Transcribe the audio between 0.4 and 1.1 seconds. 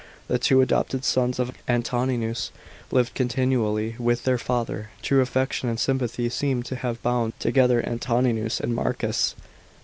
adopted